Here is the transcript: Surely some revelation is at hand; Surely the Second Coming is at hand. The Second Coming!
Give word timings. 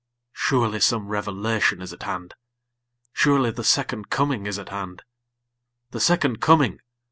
Surely 0.33 0.79
some 0.79 1.09
revelation 1.09 1.79
is 1.79 1.93
at 1.93 2.01
hand; 2.01 2.33
Surely 3.13 3.51
the 3.51 3.63
Second 3.63 4.09
Coming 4.09 4.47
is 4.47 4.57
at 4.57 4.69
hand. 4.69 5.03
The 5.91 5.99
Second 5.99 6.41
Coming! 6.41 6.79